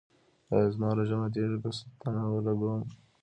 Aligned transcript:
ایا 0.51 0.67
زما 0.73 0.89
روژه 0.97 1.15
ماتیږي 1.19 1.57
که 1.63 1.69
ستنه 1.77 2.21
ولګوم؟ 2.27 2.81